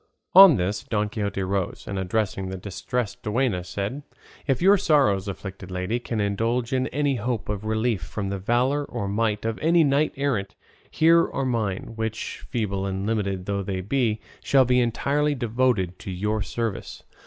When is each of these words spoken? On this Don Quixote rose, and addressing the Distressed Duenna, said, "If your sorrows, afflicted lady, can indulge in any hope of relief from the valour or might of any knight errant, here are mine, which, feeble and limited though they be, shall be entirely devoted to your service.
On 0.33 0.55
this 0.55 0.81
Don 0.81 1.09
Quixote 1.09 1.43
rose, 1.43 1.85
and 1.87 1.99
addressing 1.99 2.49
the 2.49 2.57
Distressed 2.57 3.21
Duenna, 3.21 3.63
said, 3.63 4.01
"If 4.47 4.59
your 4.59 4.75
sorrows, 4.75 5.27
afflicted 5.27 5.69
lady, 5.69 5.99
can 5.99 6.19
indulge 6.19 6.73
in 6.73 6.87
any 6.87 7.17
hope 7.17 7.49
of 7.49 7.65
relief 7.65 8.01
from 8.01 8.29
the 8.29 8.39
valour 8.39 8.83
or 8.83 9.07
might 9.07 9.45
of 9.45 9.59
any 9.59 9.83
knight 9.83 10.13
errant, 10.17 10.55
here 10.89 11.29
are 11.29 11.45
mine, 11.45 11.93
which, 11.97 12.43
feeble 12.49 12.87
and 12.87 13.05
limited 13.05 13.45
though 13.45 13.61
they 13.61 13.81
be, 13.81 14.19
shall 14.43 14.65
be 14.65 14.79
entirely 14.81 15.35
devoted 15.35 15.99
to 15.99 16.09
your 16.09 16.41
service. 16.41 17.03